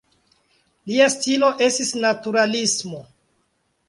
[0.91, 3.03] Lia stilo estis naturalismo.